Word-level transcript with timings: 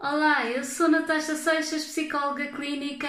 Olá, 0.00 0.46
eu 0.46 0.62
sou 0.62 0.88
Natasha 0.88 1.34
Seixas, 1.34 1.84
psicóloga 1.84 2.46
clínica, 2.52 3.08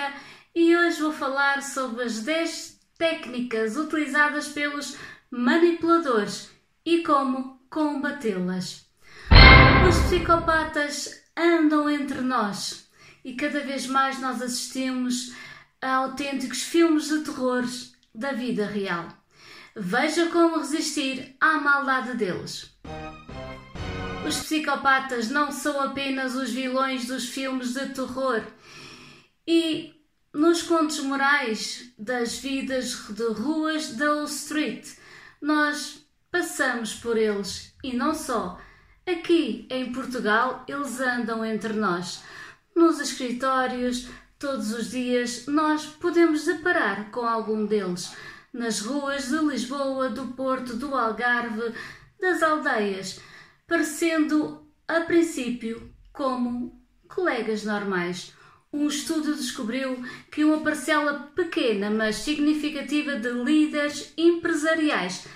e 0.55 0.76
hoje 0.76 1.00
vou 1.00 1.13
falar 1.13 1.62
sobre 1.62 2.04
as 2.04 2.21
10 2.21 2.79
técnicas 2.97 3.78
utilizadas 3.78 4.47
pelos 4.47 4.97
manipuladores 5.29 6.49
e 6.83 7.04
como 7.04 7.62
combatê-las. 7.70 8.89
Os 9.88 9.99
psicopatas 9.99 11.21
andam 11.38 11.88
entre 11.88 12.21
nós 12.21 12.90
e 13.24 13.36
cada 13.36 13.60
vez 13.60 13.86
mais 13.86 14.20
nós 14.20 14.42
assistimos 14.42 15.36
a 15.80 15.94
autênticos 15.94 16.64
filmes 16.64 17.08
de 17.08 17.20
terror 17.20 17.66
da 18.16 18.32
vida 18.32 18.66
real. 18.66 19.08
Veja 19.76 20.26
como 20.32 20.58
resistir 20.58 21.36
à 21.40 21.60
maldade 21.60 22.18
deles. 22.18 22.76
Os 24.27 24.38
psicopatas 24.38 25.29
não 25.29 25.51
são 25.51 25.81
apenas 25.81 26.36
os 26.36 26.51
vilões 26.51 27.07
dos 27.07 27.29
filmes 27.29 27.73
de 27.73 27.87
terror. 27.87 28.43
E 29.47 29.93
nos 30.33 30.61
contos 30.61 31.00
morais 31.00 31.91
das 31.97 32.38
vidas 32.38 33.08
de 33.09 33.27
ruas 33.27 33.94
da 33.94 34.13
Wall 34.13 34.25
Street, 34.25 34.88
nós 35.41 36.05
passamos 36.30 36.94
por 36.94 37.17
eles 37.17 37.73
e 37.83 37.95
não 37.95 38.13
só. 38.13 38.59
Aqui 39.08 39.66
em 39.69 39.91
Portugal, 39.91 40.63
eles 40.67 40.99
andam 40.99 41.44
entre 41.44 41.73
nós. 41.73 42.22
Nos 42.75 42.99
escritórios, 42.99 44.08
todos 44.38 44.72
os 44.73 44.91
dias, 44.91 45.47
nós 45.47 45.86
podemos 45.86 46.45
deparar 46.45 47.09
com 47.09 47.25
algum 47.25 47.66
deles. 47.66 48.13
Nas 48.53 48.81
ruas 48.81 49.30
de 49.30 49.38
Lisboa, 49.38 50.09
do 50.09 50.27
Porto, 50.27 50.75
do 50.75 50.94
Algarve, 50.94 51.73
das 52.19 52.44
aldeias 52.44 53.19
parecendo 53.69 54.67
a 54.88 55.02
princípio 55.02 55.94
como 56.11 56.83
colegas 57.08 57.64
normais. 57.64 58.33
Um 58.73 58.88
estudo 58.88 59.36
descobriu 59.36 60.03
que 60.31 60.44
uma 60.44 60.61
parcela 60.61 61.31
pequena, 61.35 61.89
mas 61.91 62.17
significativa 62.17 63.16
de 63.16 63.29
líderes 63.29 64.11
empresariais, 64.17 65.27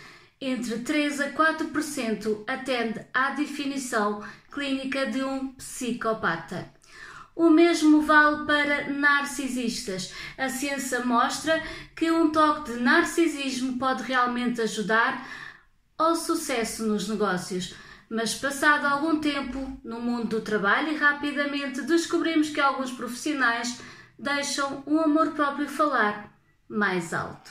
entre 0.41 0.79
3 0.79 1.21
a 1.21 1.29
4%, 1.31 2.43
atende 2.47 3.05
à 3.13 3.29
definição 3.31 4.23
clínica 4.51 5.05
de 5.05 5.23
um 5.23 5.53
psicopata. 5.53 6.73
O 7.35 7.49
mesmo 7.49 8.01
vale 8.01 8.45
para 8.45 8.89
narcisistas. 8.89 10.13
A 10.37 10.49
ciência 10.49 11.03
mostra 11.05 11.63
que 11.95 12.11
um 12.11 12.31
toque 12.31 12.73
de 12.73 12.79
narcisismo 12.79 13.79
pode 13.79 14.03
realmente 14.03 14.61
ajudar 14.61 15.27
ao 15.97 16.15
sucesso 16.15 16.85
nos 16.85 17.07
negócios 17.07 17.75
mas 18.13 18.35
passado 18.35 18.85
algum 18.85 19.19
tempo 19.19 19.81
no 19.83 19.99
mundo 19.99 20.27
do 20.27 20.41
trabalho 20.41 20.91
e 20.91 20.97
rapidamente 20.97 21.81
descobrimos 21.81 22.51
que 22.51 22.61
alguns 22.61 22.91
profissionais 22.91 23.81
deixam 24.19 24.83
o 24.85 24.99
amor 24.99 25.31
próprio 25.31 25.67
falar 25.67 26.31
mais 26.69 27.11
alto. 27.11 27.49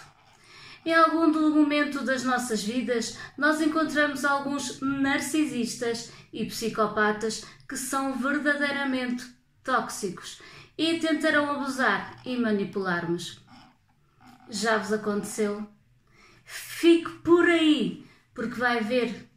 Em 0.86 0.94
algum 0.94 1.26
momento 1.50 2.04
das 2.04 2.22
nossas 2.22 2.62
vidas, 2.62 3.18
nós 3.36 3.60
encontramos 3.60 4.24
alguns 4.24 4.80
narcisistas 4.80 6.12
e 6.32 6.44
psicopatas 6.44 7.44
que 7.68 7.76
são 7.76 8.12
verdadeiramente 8.12 9.26
tóxicos 9.64 10.40
e 10.78 11.00
tentarão 11.00 11.50
abusar 11.50 12.20
e 12.24 12.36
manipular-nos. 12.36 13.40
Já 14.48 14.78
vos 14.78 14.92
aconteceu? 14.92 15.66
Fique 16.44 17.10
por 17.24 17.50
aí, 17.50 18.06
porque 18.32 18.60
vai 18.60 18.80
ver 18.80 19.31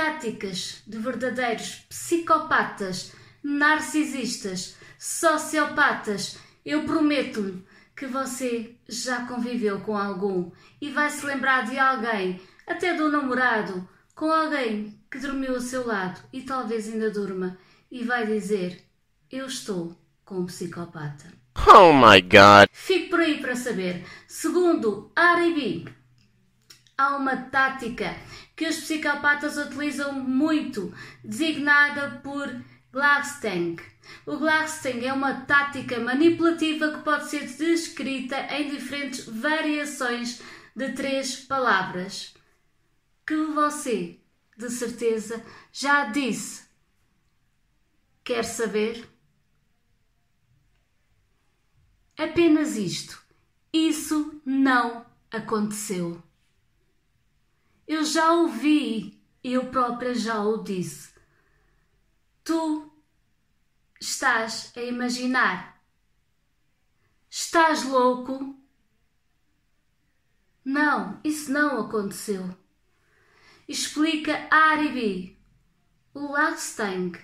táticas 0.00 0.82
de 0.86 0.96
verdadeiros 0.96 1.84
psicopatas, 1.90 3.12
narcisistas, 3.42 4.74
sociopatas, 4.98 6.38
eu 6.64 6.84
prometo-lhe 6.84 7.62
que 7.94 8.06
você 8.06 8.76
já 8.88 9.26
conviveu 9.26 9.80
com 9.80 9.94
algum 9.94 10.50
e 10.80 10.88
vai 10.88 11.10
se 11.10 11.26
lembrar 11.26 11.66
de 11.66 11.78
alguém, 11.78 12.40
até 12.66 12.94
do 12.94 13.10
namorado, 13.10 13.86
com 14.14 14.32
alguém 14.32 14.98
que 15.10 15.18
dormiu 15.18 15.56
ao 15.56 15.60
seu 15.60 15.86
lado 15.86 16.18
e 16.32 16.40
talvez 16.40 16.88
ainda 16.88 17.10
durma, 17.10 17.58
e 17.90 18.02
vai 18.02 18.26
dizer: 18.26 18.82
Eu 19.30 19.44
estou 19.44 19.94
com 20.24 20.36
um 20.36 20.46
psicopata. 20.46 21.26
Oh 21.68 21.92
my 21.92 22.22
god! 22.22 22.70
Fique 22.72 23.10
por 23.10 23.20
aí 23.20 23.38
para 23.38 23.54
saber. 23.54 24.06
Segundo 24.26 25.12
Aribi, 25.14 25.86
há 26.96 27.16
uma 27.16 27.36
tática 27.36 28.16
que 28.60 28.68
os 28.68 28.76
psicopatas 28.76 29.56
utilizam 29.56 30.12
muito, 30.12 30.94
designada 31.24 32.20
por 32.22 32.46
Glaxtang. 32.92 33.82
O 34.26 34.36
Glaxtang 34.36 35.06
é 35.06 35.10
uma 35.14 35.46
tática 35.46 35.98
manipulativa 35.98 36.92
que 36.92 37.02
pode 37.02 37.30
ser 37.30 37.46
descrita 37.46 38.36
em 38.54 38.68
diferentes 38.68 39.24
variações 39.24 40.42
de 40.76 40.92
três 40.92 41.36
palavras, 41.36 42.34
que 43.26 43.34
você, 43.34 44.20
de 44.58 44.68
certeza, 44.68 45.42
já 45.72 46.04
disse. 46.10 46.64
Quer 48.22 48.44
saber? 48.44 49.08
Apenas 52.14 52.76
isto. 52.76 53.24
Isso 53.72 54.38
não 54.44 55.06
aconteceu. 55.30 56.22
Eu 57.90 58.04
já 58.04 58.30
ouvi, 58.34 59.20
eu 59.42 59.66
própria 59.66 60.14
já 60.14 60.40
o 60.44 60.62
disse. 60.62 61.12
Tu 62.44 62.88
estás 64.00 64.72
a 64.76 64.80
imaginar. 64.80 65.82
Estás 67.28 67.82
louco? 67.82 68.56
Não, 70.64 71.18
isso 71.24 71.50
não 71.50 71.80
aconteceu. 71.80 72.56
Explica 73.66 74.46
Aribi. 74.52 75.36
O 76.14 76.30
Lagstang 76.30 77.18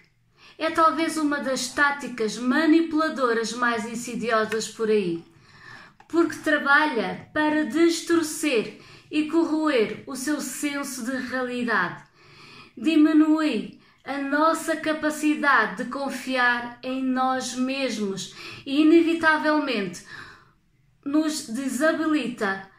é 0.59 0.69
talvez 0.72 1.16
uma 1.16 1.38
das 1.38 1.69
táticas 1.69 2.38
manipuladoras 2.38 3.53
mais 3.53 3.87
insidiosas 3.87 4.66
por 4.66 4.91
aí, 4.91 5.25
porque 6.09 6.41
trabalha 6.41 7.31
para 7.32 7.66
distorcer 7.66 8.82
e 9.11 9.28
corroer 9.28 10.05
o 10.06 10.17
seu 10.17 10.41
senso 10.41 11.05
de 11.05 11.17
realidade. 11.28 12.05
Diminui 12.77 13.81
a 14.05 14.19
nossa 14.19 14.77
capacidade 14.77 15.83
de 15.83 15.91
confiar 15.91 16.78
em 16.83 17.03
nós 17.03 17.55
mesmos 17.55 18.34
e, 18.65 18.83
inevitavelmente, 18.83 20.06
nos 21.05 21.49
desabilita 21.49 22.71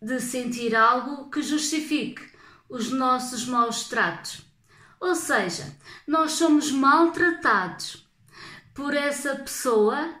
de 0.00 0.18
sentir 0.20 0.74
algo 0.74 1.30
que 1.30 1.40
justifique 1.40 2.32
os 2.68 2.90
nossos 2.90 3.46
maus 3.46 3.88
tratos. 3.88 4.44
Ou 4.98 5.14
seja, 5.14 5.76
nós 6.06 6.32
somos 6.32 6.72
maltratados 6.72 8.08
por 8.74 8.94
essa 8.94 9.36
pessoa, 9.36 10.14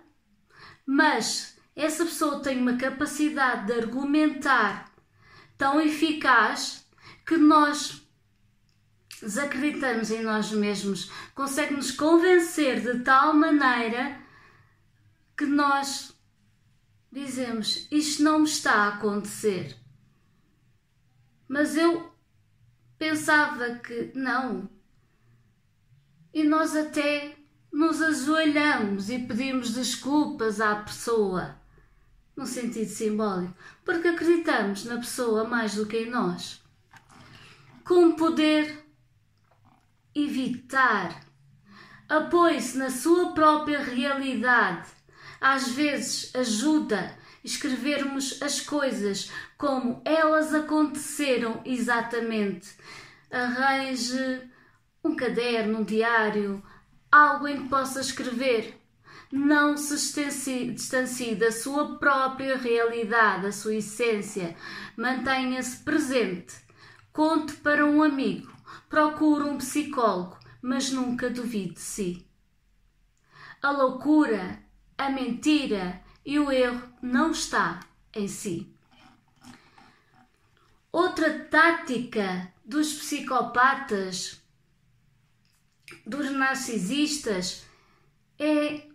mas 0.86 1.56
essa 1.74 2.04
pessoa 2.04 2.40
tem 2.40 2.58
uma 2.60 2.76
capacidade 2.76 3.66
de 3.66 3.72
argumentar 3.72 4.91
tão 5.62 5.80
eficaz 5.80 6.84
que 7.24 7.36
nós 7.36 8.04
desacreditamos 9.20 10.10
em 10.10 10.20
nós 10.20 10.50
mesmos, 10.50 11.08
consegue 11.36 11.74
nos 11.74 11.92
convencer 11.92 12.80
de 12.80 13.04
tal 13.04 13.32
maneira 13.32 14.20
que 15.36 15.46
nós 15.46 16.18
dizemos: 17.12 17.86
Isto 17.92 18.24
não 18.24 18.40
me 18.40 18.44
está 18.46 18.72
a 18.72 18.88
acontecer. 18.88 19.76
Mas 21.46 21.76
eu 21.76 22.12
pensava 22.98 23.76
que 23.76 24.10
não. 24.16 24.68
E 26.34 26.42
nós 26.42 26.74
até 26.74 27.36
nos 27.72 28.02
ajoelhamos 28.02 29.10
e 29.10 29.20
pedimos 29.20 29.74
desculpas 29.74 30.60
à 30.60 30.74
pessoa 30.74 31.61
no 32.36 32.46
sentido 32.46 32.88
simbólico, 32.88 33.54
porque 33.84 34.08
acreditamos 34.08 34.84
na 34.84 34.96
pessoa 34.96 35.44
mais 35.44 35.74
do 35.74 35.86
que 35.86 35.98
em 35.98 36.10
nós. 36.10 36.62
Como 37.84 38.16
poder 38.16 38.84
evitar? 40.14 41.20
Apoie-se 42.08 42.78
na 42.78 42.90
sua 42.90 43.32
própria 43.32 43.82
realidade. 43.82 44.88
Às 45.40 45.68
vezes 45.68 46.34
ajuda 46.34 47.16
escrevermos 47.42 48.40
as 48.40 48.60
coisas 48.60 49.30
como 49.58 50.00
elas 50.04 50.54
aconteceram 50.54 51.60
exatamente. 51.64 52.76
Arranje 53.30 54.42
um 55.02 55.16
caderno, 55.16 55.80
um 55.80 55.84
diário, 55.84 56.62
algo 57.10 57.48
em 57.48 57.62
que 57.62 57.68
possa 57.68 58.00
escrever 58.00 58.81
não 59.32 59.78
se 59.78 60.20
distancie 60.74 61.34
da 61.34 61.50
sua 61.50 61.96
própria 61.96 62.58
realidade, 62.58 63.44
da 63.44 63.52
sua 63.52 63.76
essência. 63.76 64.54
Mantenha-se 64.94 65.78
presente. 65.78 66.54
Conte 67.10 67.54
para 67.54 67.86
um 67.86 68.02
amigo. 68.02 68.52
Procure 68.90 69.44
um 69.44 69.56
psicólogo, 69.56 70.38
mas 70.60 70.90
nunca 70.90 71.30
duvide 71.30 71.72
de 71.72 71.80
si. 71.80 72.26
A 73.62 73.70
loucura, 73.70 74.62
a 74.98 75.08
mentira 75.08 76.02
e 76.26 76.38
o 76.38 76.52
erro 76.52 76.82
não 77.00 77.30
está 77.30 77.80
em 78.14 78.28
si. 78.28 78.70
Outra 80.92 81.38
tática 81.44 82.52
dos 82.62 82.92
psicopatas, 82.92 84.42
dos 86.06 86.30
narcisistas, 86.30 87.64
é 88.38 88.91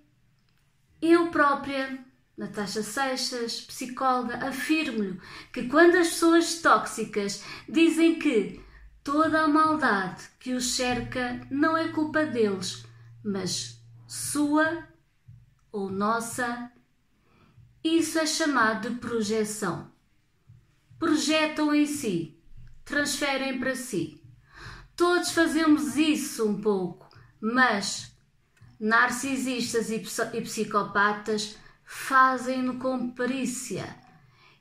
eu 1.01 1.29
própria, 1.29 2.03
Natasha 2.37 2.83
Seixas, 2.83 3.61
psicóloga, 3.61 4.47
afirmo-lhe 4.47 5.19
que 5.51 5.67
quando 5.67 5.95
as 5.95 6.09
pessoas 6.09 6.61
tóxicas 6.61 7.43
dizem 7.67 8.19
que 8.19 8.61
toda 9.03 9.41
a 9.43 9.47
maldade 9.47 10.23
que 10.39 10.53
os 10.53 10.75
cerca 10.75 11.41
não 11.49 11.77
é 11.77 11.87
culpa 11.89 12.25
deles, 12.25 12.85
mas 13.23 13.81
sua 14.07 14.87
ou 15.71 15.89
nossa, 15.89 16.71
isso 17.83 18.17
é 18.17 18.25
chamado 18.25 18.89
de 18.89 18.95
projeção. 18.97 19.91
Projetam 20.97 21.73
em 21.73 21.85
si, 21.85 22.41
transferem 22.83 23.59
para 23.59 23.75
si. 23.75 24.21
Todos 24.95 25.31
fazemos 25.31 25.95
isso 25.95 26.47
um 26.47 26.59
pouco, 26.59 27.07
mas 27.39 28.16
narcisistas 28.79 29.89
e 29.89 29.99
psicopatas 30.41 31.57
fazem-no 31.83 32.77
com 32.79 33.11
perícia. 33.11 33.95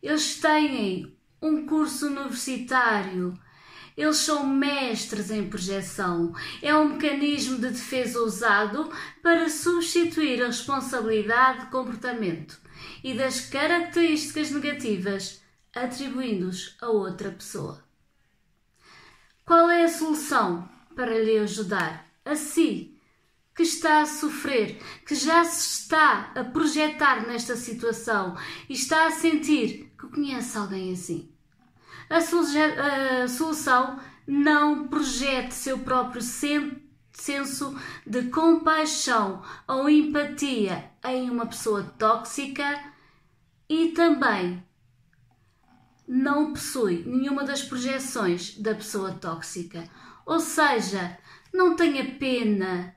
Eles 0.03 0.41
têm 0.41 1.17
um 1.43 1.67
curso 1.67 2.07
universitário, 2.07 3.39
eles 3.97 4.19
são 4.19 4.47
mestres 4.47 5.31
em 5.31 5.49
projeção. 5.49 6.35
É 6.61 6.77
um 6.77 6.91
mecanismo 6.95 7.57
de 7.57 7.71
defesa 7.71 8.21
usado 8.21 8.91
para 9.23 9.49
substituir 9.49 10.43
a 10.43 10.47
responsabilidade 10.47 11.65
de 11.65 11.71
comportamento 11.71 12.59
e 13.03 13.15
das 13.15 13.41
características 13.41 14.51
negativas, 14.51 15.43
atribuindo-os 15.75 16.77
a 16.81 16.89
outra 16.89 17.31
pessoa. 17.31 17.83
Qual 19.45 19.71
é 19.71 19.85
a 19.85 19.89
solução 19.89 20.69
para 20.95 21.19
lhe 21.19 21.39
ajudar? 21.39 22.05
A 22.25 22.35
si, 22.35 22.96
que 23.57 23.63
está 23.63 24.03
a 24.03 24.07
sofrer, 24.07 24.79
que 25.07 25.15
já 25.15 25.43
se 25.45 25.81
está 25.81 26.31
a 26.35 26.45
projetar 26.45 27.27
nesta 27.27 27.57
situação 27.57 28.37
e 28.69 28.75
está 28.75 29.07
a 29.07 29.11
sentir 29.11 29.95
que 29.99 30.09
conhece 30.09 30.59
alguém 30.59 30.93
assim. 30.93 31.33
A, 32.11 32.19
a 32.19 33.29
solução 33.29 33.99
não 34.27 34.89
projete 34.89 35.55
seu 35.55 35.79
próprio 35.79 36.21
senso 36.21 37.75
de 38.07 38.25
compaixão 38.25 39.43
ou 39.67 39.89
empatia 39.89 40.91
em 41.05 41.31
uma 41.31 41.47
pessoa 41.47 41.83
tóxica 41.83 42.93
e 43.69 43.89
também 43.89 44.63
não 46.07 46.53
possui 46.53 47.05
nenhuma 47.07 47.43
das 47.43 47.63
projeções 47.63 48.59
da 48.59 48.75
pessoa 48.75 49.13
tóxica. 49.13 49.89
Ou 50.27 50.41
seja, 50.41 51.19
não 51.53 51.75
tenha 51.75 52.17
pena, 52.17 52.96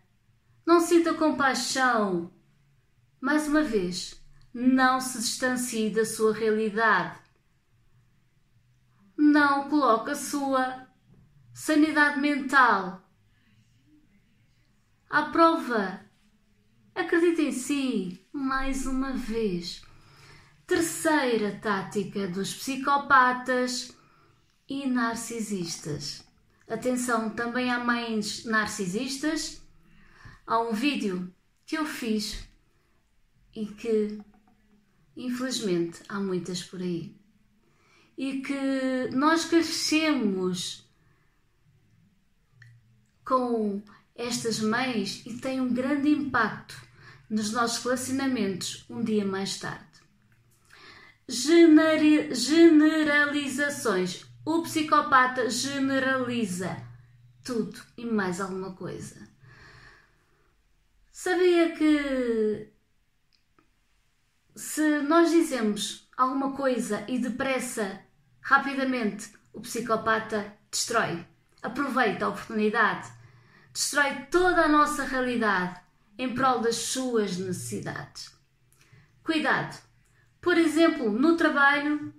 não 0.69 0.79
sinta 0.79 1.15
compaixão. 1.15 2.31
Mais 3.19 3.47
uma 3.47 3.63
vez, 3.63 4.23
não 4.53 5.01
se 5.01 5.17
distancie 5.17 5.89
da 5.89 6.05
sua 6.05 6.31
realidade. 6.31 7.19
Não 9.17 9.67
coloque 9.67 10.11
a 10.11 10.15
sua 10.15 10.87
sanidade 11.51 12.19
mental 12.19 13.01
à 15.09 15.23
prova. 15.23 16.01
Acredite 16.93 17.41
em 17.41 17.51
si, 17.51 18.23
mais 18.31 18.85
uma 18.85 19.13
vez. 19.13 19.81
Terceira 20.67 21.59
tática 21.59 22.27
dos 22.27 22.53
psicopatas 22.53 23.97
e 24.67 24.85
narcisistas. 24.85 26.23
Atenção, 26.69 27.31
também 27.31 27.71
há 27.71 27.83
mães 27.83 28.45
narcisistas 28.45 29.58
há 30.49 30.59
um 30.59 30.73
vídeo 30.73 31.33
que 31.63 31.77
eu 31.77 31.85
fiz 31.85 32.49
e 33.55 33.67
que 33.67 34.19
infelizmente 35.15 36.01
há 36.09 36.19
muitas 36.19 36.63
por 36.63 36.81
aí 36.81 37.15
e 38.17 38.41
que 38.41 39.15
nós 39.15 39.45
crescemos 39.45 40.89
com 43.23 43.79
estas 44.15 44.59
mães 44.59 45.23
e 45.23 45.37
tem 45.37 45.61
um 45.61 45.71
grande 45.71 46.09
impacto 46.09 46.75
nos 47.29 47.51
nossos 47.51 47.83
relacionamentos 47.83 48.87
um 48.89 49.03
dia 49.03 49.23
mais 49.23 49.59
tarde. 49.59 49.85
generalizações. 51.27 54.25
O 54.43 54.63
psicopata 54.63 55.47
generaliza 55.47 56.75
tudo 57.43 57.79
e 57.95 58.03
mais 58.03 58.41
alguma 58.41 58.73
coisa. 58.73 59.28
Sabia 61.21 61.75
que 61.75 62.71
se 64.55 65.01
nós 65.01 65.29
dizemos 65.29 66.09
alguma 66.15 66.53
coisa 66.53 67.03
e 67.09 67.19
depressa, 67.19 67.99
rapidamente, 68.39 69.33
o 69.51 69.59
psicopata 69.59 70.57
destrói, 70.71 71.27
aproveita 71.61 72.23
a 72.23 72.29
oportunidade, 72.29 73.11
destrói 73.73 74.27
toda 74.31 74.61
a 74.61 74.69
nossa 74.69 75.03
realidade 75.03 75.81
em 76.17 76.33
prol 76.33 76.61
das 76.61 76.77
suas 76.77 77.35
necessidades. 77.35 78.33
Cuidado! 79.21 79.77
Por 80.39 80.57
exemplo, 80.57 81.11
no 81.11 81.35
trabalho, 81.35 82.13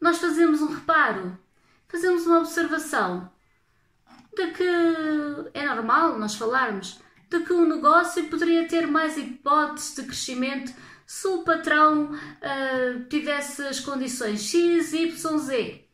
nós 0.00 0.18
fazemos 0.18 0.62
um 0.62 0.72
reparo, 0.72 1.36
fazemos 1.88 2.24
uma 2.24 2.38
observação 2.38 3.32
de 4.32 4.52
que 4.52 5.50
é 5.54 5.66
normal 5.66 6.16
nós 6.16 6.36
falarmos 6.36 7.00
de 7.28 7.40
que 7.40 7.52
o 7.52 7.66
negócio 7.66 8.28
poderia 8.28 8.66
ter 8.66 8.86
mais 8.86 9.16
hipóteses 9.16 9.94
de 9.94 10.02
crescimento 10.04 10.72
se 11.06 11.26
o 11.28 11.42
patrão 11.42 12.12
uh, 12.12 13.04
tivesse 13.08 13.62
as 13.62 13.80
condições 13.80 14.42
X, 14.42 14.92
Y, 14.92 15.38
Z. 15.38 15.88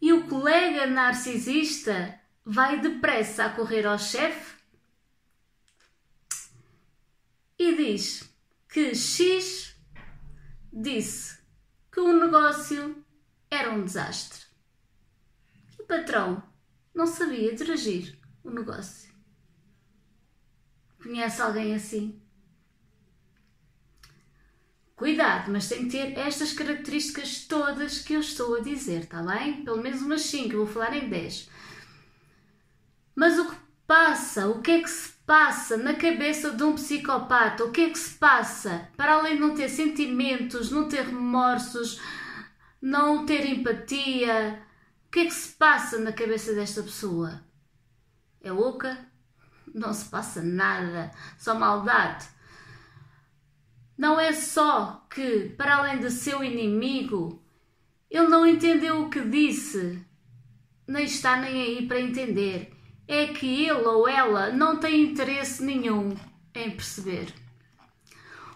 E 0.00 0.12
o 0.12 0.26
colega 0.26 0.86
narcisista 0.86 2.18
vai 2.44 2.80
depressa 2.80 3.44
a 3.44 3.50
correr 3.50 3.86
ao 3.86 3.98
chefe 3.98 4.56
e 7.58 7.76
diz 7.76 8.32
que 8.68 8.94
X 8.94 9.76
disse 10.72 11.38
que 11.92 12.00
o 12.00 12.18
negócio 12.18 13.04
era 13.50 13.70
um 13.70 13.84
desastre. 13.84 14.46
O 15.78 15.84
patrão 15.84 16.42
não 16.94 17.06
sabia 17.06 17.54
dirigir 17.54 18.18
o 18.42 18.50
negócio. 18.50 19.09
Conhece 21.02 21.40
alguém 21.40 21.74
assim? 21.74 22.20
Cuidado, 24.94 25.50
mas 25.50 25.66
tem 25.66 25.84
que 25.88 25.92
ter 25.92 26.18
estas 26.18 26.52
características 26.52 27.46
todas 27.46 28.00
que 28.00 28.12
eu 28.12 28.20
estou 28.20 28.56
a 28.56 28.60
dizer, 28.60 29.04
está 29.04 29.22
bem? 29.22 29.64
Pelo 29.64 29.82
menos 29.82 30.02
umas 30.02 30.20
5, 30.22 30.52
eu 30.52 30.66
vou 30.66 30.66
falar 30.66 30.94
em 30.94 31.08
10. 31.08 31.48
Mas 33.14 33.38
o 33.38 33.50
que 33.50 33.56
passa, 33.86 34.46
o 34.46 34.60
que 34.60 34.72
é 34.72 34.82
que 34.82 34.90
se 34.90 35.12
passa 35.26 35.78
na 35.78 35.94
cabeça 35.94 36.50
de 36.50 36.62
um 36.62 36.74
psicopata? 36.74 37.64
O 37.64 37.72
que 37.72 37.80
é 37.80 37.90
que 37.90 37.98
se 37.98 38.18
passa? 38.18 38.88
Para 38.94 39.14
além 39.14 39.36
de 39.36 39.40
não 39.40 39.54
ter 39.54 39.70
sentimentos, 39.70 40.70
não 40.70 40.86
ter 40.86 41.06
remorsos, 41.06 41.98
não 42.80 43.24
ter 43.24 43.46
empatia, 43.46 44.62
o 45.06 45.10
que 45.10 45.20
é 45.20 45.24
que 45.24 45.34
se 45.34 45.52
passa 45.56 45.98
na 45.98 46.12
cabeça 46.12 46.54
desta 46.54 46.82
pessoa? 46.82 47.42
É 48.42 48.52
louca? 48.52 49.09
Não 49.74 49.92
se 49.92 50.08
passa 50.08 50.42
nada, 50.42 51.10
só 51.38 51.54
maldade. 51.54 52.26
Não 53.96 54.18
é 54.18 54.32
só 54.32 55.06
que, 55.10 55.50
para 55.56 55.76
além 55.76 55.98
de 55.98 56.10
seu 56.10 56.42
inimigo, 56.42 57.42
ele 58.10 58.28
não 58.28 58.46
entendeu 58.46 59.02
o 59.02 59.10
que 59.10 59.20
disse, 59.20 60.04
nem 60.86 61.04
está 61.04 61.36
nem 61.36 61.62
aí 61.62 61.86
para 61.86 62.00
entender. 62.00 62.72
É 63.06 63.26
que 63.26 63.64
ele 63.64 63.86
ou 63.86 64.08
ela 64.08 64.50
não 64.52 64.78
tem 64.78 65.02
interesse 65.02 65.62
nenhum 65.62 66.16
em 66.54 66.70
perceber. 66.70 67.32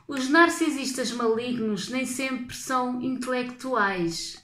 Os 0.06 0.28
narcisistas 0.28 1.12
malignos 1.12 1.88
nem 1.88 2.04
sempre 2.04 2.54
são 2.54 3.00
intelectuais. 3.02 4.42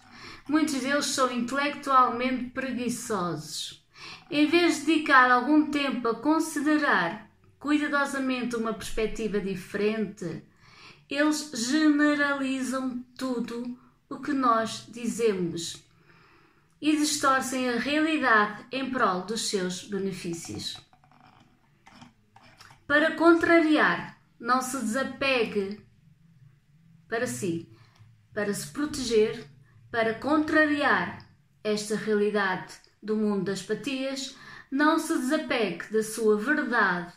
Muitos 0.49 0.81
deles 0.81 1.07
são 1.07 1.31
intelectualmente 1.31 2.51
preguiçosos. 2.51 3.80
Em 4.31 4.47
vez 4.47 4.81
de 4.81 4.87
dedicar 4.87 5.29
algum 5.29 5.73
tempo 5.73 6.07
a 6.07 6.15
considerar 6.15 7.29
cuidadosamente 7.59 8.55
uma 8.55 8.73
perspectiva 8.73 9.41
diferente, 9.41 10.45
eles 11.09 11.51
generalizam 11.53 13.05
tudo 13.19 13.77
o 14.09 14.21
que 14.21 14.33
nós 14.33 14.87
dizemos 14.89 15.83
e 16.81 16.97
distorcem 16.97 17.69
a 17.69 17.79
realidade 17.79 18.67
em 18.71 18.89
prol 18.89 19.23
dos 19.23 19.49
seus 19.49 19.83
benefícios. 19.83 20.77
Para 22.87 23.17
contrariar 23.17 24.17
não 24.39 24.63
se 24.63 24.79
desapegue 24.79 25.85
para 27.09 27.27
si, 27.27 27.69
para 28.33 28.55
se 28.55 28.69
proteger, 28.69 29.45
para 29.91 30.15
contrariar 30.15 31.29
esta 31.65 31.97
realidade 31.97 32.90
do 33.03 33.17
mundo 33.17 33.45
das 33.45 33.63
patias, 33.63 34.37
não 34.71 34.99
se 34.99 35.17
desapegue 35.19 35.93
da 35.93 36.03
sua 36.03 36.37
verdade 36.37 37.13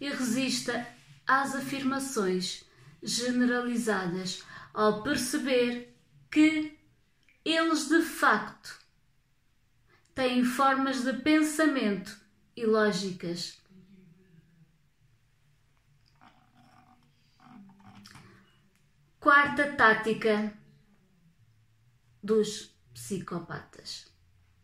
e 0.00 0.08
resista 0.08 0.86
às 1.26 1.54
afirmações 1.54 2.64
generalizadas 3.02 4.42
ao 4.72 5.02
perceber 5.02 5.94
que 6.30 6.78
eles 7.44 7.88
de 7.88 8.02
facto 8.02 8.78
têm 10.14 10.44
formas 10.44 11.02
de 11.04 11.12
pensamento 11.12 12.18
e 12.56 12.66
lógicas. 12.66 13.60
Quarta 19.20 19.72
tática 19.72 20.52
dos 22.22 22.74
psicopatas. 22.94 24.15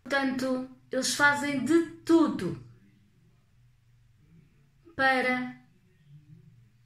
Portanto, 0.03 0.69
eles 0.91 1.15
fazem 1.15 1.65
de 1.65 1.87
tudo 2.05 2.63
para 4.95 5.57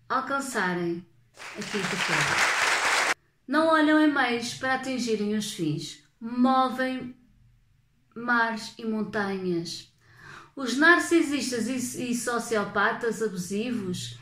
alcançarem 0.09 1.05
aquilo 1.59 1.83
que 1.83 1.97
querem. 2.07 3.17
Não 3.49 3.69
olham 3.69 4.01
em 4.01 4.13
meios 4.13 4.55
para 4.55 4.75
atingirem 4.75 5.37
os 5.37 5.53
fins, 5.53 6.05
movem 6.21 7.17
mares 8.15 8.75
e 8.79 8.85
montanhas. 8.85 9.93
Os 10.55 10.77
narcisistas 10.77 11.67
e 11.69 12.15
sociopatas 12.15 13.23
abusivos 13.23 14.19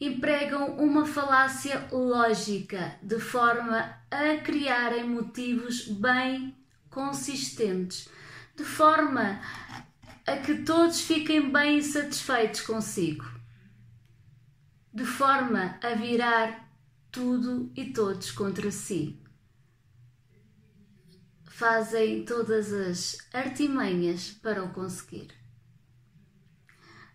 empregam 0.00 0.76
uma 0.76 1.06
falácia 1.06 1.88
lógica 1.92 2.96
de 3.02 3.18
forma 3.18 3.96
a 4.10 4.36
criarem 4.42 5.08
motivos 5.08 5.86
bem 5.86 6.56
consistentes, 6.92 8.08
de 8.56 8.64
forma 8.64 9.40
a 10.26 10.36
que 10.36 10.62
todos 10.62 11.00
fiquem 11.00 11.50
bem 11.50 11.82
satisfeitos 11.82 12.60
consigo, 12.60 13.24
de 14.94 15.04
forma 15.04 15.78
a 15.82 15.94
virar 15.94 16.70
tudo 17.10 17.72
e 17.74 17.92
todos 17.92 18.30
contra 18.30 18.70
si 18.70 19.22
fazem 21.62 22.24
todas 22.24 22.72
as 22.72 23.18
artimanhas 23.32 24.30
para 24.30 24.64
o 24.64 24.70
conseguir. 24.70 25.28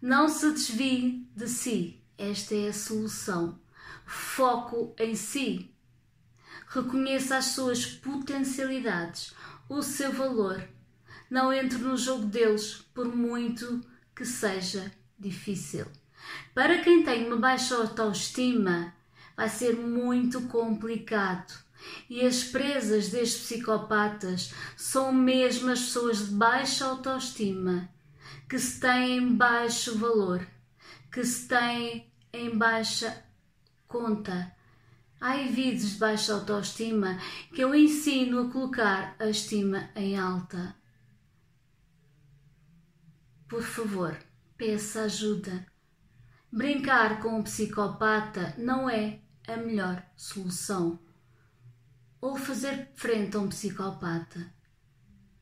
Não 0.01 0.29
se 0.29 0.51
desvie 0.51 1.27
de 1.35 1.49
si, 1.49 2.01
esta 2.17 2.55
é 2.55 2.69
a 2.69 2.73
solução. 2.73 3.59
Foco 4.05 4.95
em 4.97 5.15
si. 5.15 5.75
Reconheça 6.69 7.35
as 7.35 7.45
suas 7.45 7.87
potencialidades, 7.87 9.33
o 9.69 9.81
seu 9.81 10.11
valor. 10.11 10.63
Não 11.29 11.51
entre 11.51 11.77
no 11.77 11.97
jogo 11.97 12.25
deles, 12.25 12.85
por 12.93 13.13
muito 13.13 13.81
que 14.15 14.25
seja 14.25 14.91
difícil. 15.19 15.85
Para 16.53 16.81
quem 16.81 17.03
tem 17.03 17.27
uma 17.27 17.37
baixa 17.37 17.75
autoestima, 17.75 18.93
vai 19.35 19.49
ser 19.49 19.75
muito 19.75 20.41
complicado 20.43 21.53
e 22.09 22.25
as 22.25 22.43
presas 22.43 23.09
destes 23.09 23.43
psicopatas 23.43 24.53
são 24.75 25.11
mesmo 25.13 25.71
as 25.71 25.79
pessoas 25.79 26.27
de 26.27 26.35
baixa 26.35 26.85
autoestima, 26.85 27.89
que 28.49 28.57
se 28.57 28.79
têm 28.79 29.35
baixo 29.35 29.97
valor, 29.97 30.45
que 31.11 31.23
se 31.23 31.47
têm 31.47 32.11
em 32.33 32.57
baixa 32.57 33.23
conta. 33.87 34.56
Há 35.19 35.37
indivíduos 35.37 35.91
de 35.91 35.97
baixa 35.97 36.33
autoestima 36.33 37.17
que 37.53 37.61
eu 37.61 37.73
ensino 37.73 38.39
a 38.39 38.51
colocar 38.51 39.15
a 39.19 39.27
estima 39.27 39.89
em 39.95 40.17
alta. 40.17 40.75
Por 43.47 43.63
favor, 43.63 44.17
peça 44.55 45.03
ajuda. 45.03 45.65
Brincar 46.51 47.21
com 47.21 47.39
um 47.39 47.43
psicopata 47.43 48.53
não 48.57 48.89
é 48.89 49.21
a 49.47 49.57
melhor 49.57 50.05
solução 50.15 50.99
ou 52.19 52.35
fazer 52.35 52.91
frente 52.95 53.37
a 53.37 53.39
um 53.39 53.49
psicopata 53.49 54.53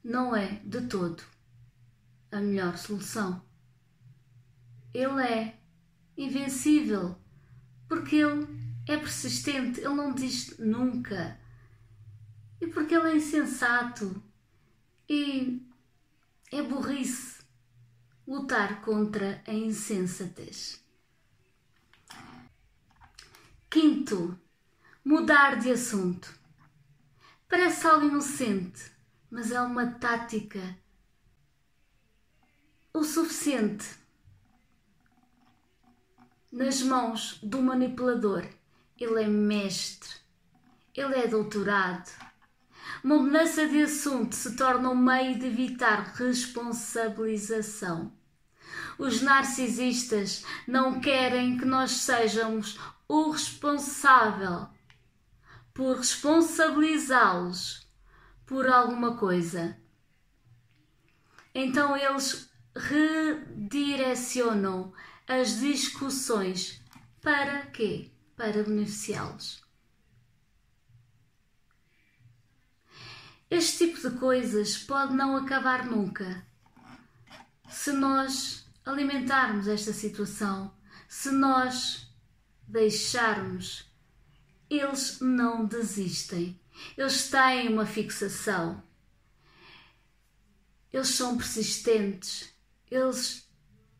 não 0.03 0.35
é 0.35 0.61
de 0.63 0.81
todo 0.81 1.23
a 2.31 2.39
melhor 2.39 2.77
solução. 2.77 3.43
Ele 4.93 5.21
é 5.21 5.59
invencível 6.17 7.15
porque 7.87 8.17
ele 8.17 8.64
é 8.87 8.97
persistente, 8.97 9.79
ele 9.79 9.93
não 9.93 10.13
desiste 10.13 10.61
nunca. 10.61 11.39
E 12.61 12.67
porque 12.67 12.95
ele 12.95 13.09
é 13.09 13.15
insensato 13.15 14.21
e 15.09 15.61
é 16.51 16.61
burrice 16.61 17.43
lutar 18.27 18.81
contra 18.81 19.43
a 19.47 19.53
insensatez. 19.53 20.83
Quinto, 23.69 24.39
mudar 25.03 25.59
de 25.59 25.71
assunto. 25.71 26.33
Parece 27.47 27.85
algo 27.85 28.07
inocente, 28.07 28.91
mas 29.29 29.51
é 29.51 29.61
uma 29.61 29.87
tática 29.87 30.77
o 32.95 33.03
suficiente 33.03 33.85
nas 36.49 36.81
mãos 36.81 37.37
do 37.43 37.61
manipulador. 37.61 38.47
Ele 38.97 39.23
é 39.23 39.27
mestre, 39.27 40.09
ele 40.93 41.15
é 41.15 41.27
doutorado. 41.27 42.09
Uma 43.03 43.19
mudança 43.19 43.67
de 43.67 43.83
assunto 43.83 44.33
se 44.33 44.55
torna 44.55 44.89
um 44.89 44.95
meio 44.95 45.37
de 45.37 45.47
evitar 45.47 46.13
responsabilização. 46.15 48.13
Os 48.97 49.21
narcisistas 49.21 50.43
não 50.67 50.99
querem 50.99 51.57
que 51.57 51.65
nós 51.65 51.91
sejamos 51.91 52.79
o 53.07 53.29
responsável 53.31 54.67
por 55.73 55.97
responsabilizá-los 55.97 57.87
por 58.45 58.67
alguma 58.67 59.15
coisa. 59.17 59.77
Então 61.53 61.95
eles 61.97 62.49
redirecionam 62.75 64.93
as 65.27 65.59
discussões 65.59 66.81
para 67.21 67.65
quê? 67.67 68.11
Para 68.35 68.63
beneficiá-los. 68.63 69.63
Este 73.49 73.87
tipo 73.87 74.09
de 74.09 74.17
coisas 74.17 74.77
pode 74.77 75.13
não 75.13 75.37
acabar 75.37 75.85
nunca. 75.85 76.45
Se 77.69 77.91
nós 77.91 78.67
alimentarmos 78.85 79.67
esta 79.67 79.93
situação, 79.93 80.75
se 81.07 81.31
nós 81.31 82.13
deixarmos 82.67 83.89
eles 84.69 85.19
não 85.19 85.65
desistem. 85.65 86.59
Eles 86.97 87.29
têm 87.29 87.69
uma 87.69 87.85
fixação. 87.85 88.83
Eles 90.91 91.09
são 91.09 91.37
persistentes. 91.37 92.53
Eles 92.89 93.49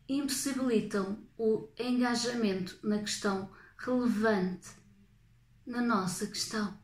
impossibilitam 0.08 1.18
o 1.36 1.68
engajamento 1.78 2.78
na 2.82 2.98
questão 2.98 3.50
relevante, 3.78 4.70
na 5.66 5.82
nossa 5.82 6.26
questão. 6.26 6.78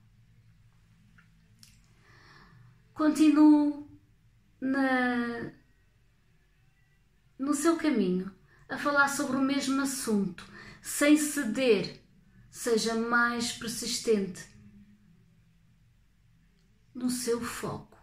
Continuo 2.94 3.88
na, 4.60 5.52
no 7.38 7.54
seu 7.54 7.76
caminho 7.76 8.34
a 8.68 8.76
falar 8.76 9.08
sobre 9.08 9.36
o 9.36 9.42
mesmo 9.42 9.80
assunto, 9.80 10.44
sem 10.80 11.16
ceder 11.16 12.02
seja 12.50 12.94
mais 12.94 13.52
persistente 13.52 14.46
no 16.94 17.08
seu 17.10 17.40
foco. 17.40 17.98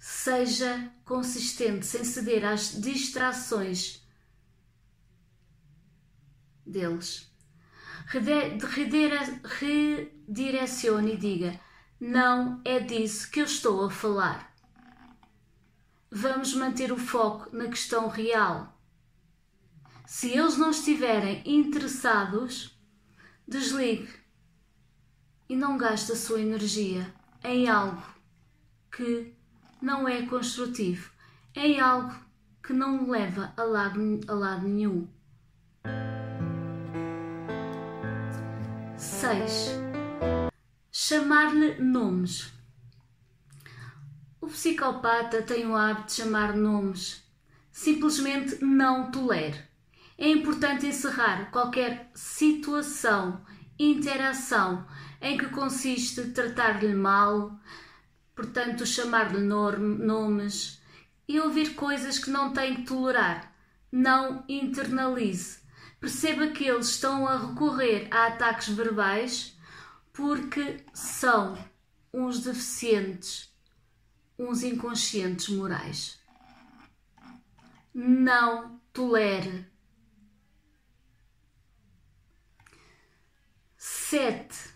Seja 0.00 0.90
consistente, 1.04 1.84
sem 1.84 2.02
ceder 2.02 2.44
às 2.44 2.80
distrações 2.80 4.02
deles. 6.64 7.29
Redirecione 9.58 11.14
e 11.14 11.16
diga: 11.16 11.60
Não 12.00 12.60
é 12.64 12.80
disso 12.80 13.30
que 13.30 13.40
eu 13.40 13.44
estou 13.44 13.84
a 13.84 13.90
falar. 13.90 14.52
Vamos 16.10 16.54
manter 16.54 16.90
o 16.90 16.96
foco 16.96 17.54
na 17.54 17.68
questão 17.68 18.08
real. 18.08 18.76
Se 20.06 20.30
eles 20.30 20.56
não 20.56 20.70
estiverem 20.70 21.42
interessados, 21.46 22.76
Desligue 23.46 24.08
e 25.48 25.56
não 25.56 25.76
gaste 25.76 26.12
a 26.12 26.16
sua 26.16 26.40
energia 26.40 27.12
em 27.42 27.68
algo 27.68 28.00
que 28.92 29.34
não 29.82 30.06
é 30.06 30.24
construtivo, 30.26 31.10
em 31.56 31.80
algo 31.80 32.14
que 32.62 32.72
não 32.72 33.10
leva 33.10 33.52
a 33.56 33.64
lado, 33.64 34.20
a 34.28 34.32
lado 34.32 34.68
nenhum. 34.68 35.08
6. 39.20 39.72
Chamar-lhe 40.90 41.74
nomes. 41.74 42.50
O 44.40 44.46
psicopata 44.46 45.42
tem 45.42 45.66
o 45.66 45.76
hábito 45.76 46.06
de 46.06 46.12
chamar 46.14 46.56
nomes. 46.56 47.22
Simplesmente 47.70 48.64
não 48.64 49.10
tolere. 49.10 49.60
É 50.16 50.26
importante 50.26 50.86
encerrar 50.86 51.50
qualquer 51.50 52.10
situação, 52.14 53.44
interação 53.78 54.86
em 55.20 55.36
que 55.36 55.50
consiste 55.50 56.30
tratar-lhe 56.30 56.94
mal, 56.94 57.60
portanto, 58.34 58.86
chamar-lhe 58.86 59.40
nomes 59.42 60.80
e 61.28 61.38
ouvir 61.38 61.74
coisas 61.74 62.18
que 62.18 62.30
não 62.30 62.54
tem 62.54 62.76
que 62.76 62.82
tolerar. 62.84 63.54
Não 63.92 64.46
internalize. 64.48 65.59
Perceba 66.00 66.48
que 66.48 66.64
eles 66.64 66.88
estão 66.88 67.28
a 67.28 67.36
recorrer 67.36 68.08
a 68.10 68.28
ataques 68.28 68.68
verbais 68.68 69.54
porque 70.14 70.82
são 70.94 71.62
uns 72.12 72.40
deficientes, 72.40 73.54
uns 74.38 74.62
inconscientes 74.62 75.50
morais. 75.50 76.18
Não 77.92 78.80
tolere. 78.94 79.70
Sete. 83.76 84.70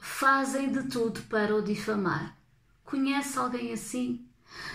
Fazem 0.00 0.72
de 0.72 0.88
tudo 0.88 1.20
para 1.24 1.54
o 1.54 1.62
difamar. 1.62 2.36
Conhece 2.82 3.38
alguém 3.38 3.72
assim? 3.74 4.29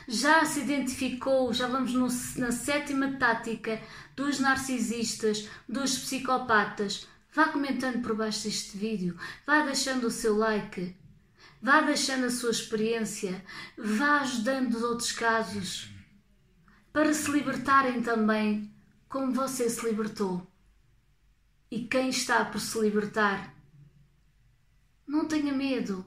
Já 0.08 0.46
se 0.46 0.62
identificou, 0.62 1.54
já 1.54 1.68
vamos 1.68 1.94
no, 1.94 2.08
na 2.42 2.52
sétima 2.52 3.18
tática 3.18 3.82
dos 4.16 4.40
narcisistas, 4.40 5.50
dos 5.68 5.98
psicopatas. 5.98 7.08
Vá 7.34 7.50
comentando 7.50 8.02
por 8.02 8.16
baixo 8.16 8.44
deste 8.44 8.78
vídeo, 8.78 9.18
vá 9.46 9.62
deixando 9.64 10.08
o 10.08 10.12
seu 10.12 10.38
like, 10.38 10.96
vá 11.62 11.82
deixando 11.82 12.26
a 12.26 12.32
sua 12.32 12.52
experiência, 12.52 13.44
vá 13.78 14.22
ajudando 14.22 14.82
outros 14.86 15.12
casos 15.12 15.90
para 16.94 17.14
se 17.14 17.30
libertarem 17.30 18.02
também 18.02 18.74
como 19.10 19.34
você 19.34 19.70
se 19.70 19.86
libertou. 19.86 20.48
E 21.70 21.86
quem 21.86 22.10
está 22.10 22.46
por 22.46 22.62
se 22.62 22.80
libertar, 22.80 23.54
não 25.06 25.28
tenha 25.28 25.52
medo. 25.52 26.06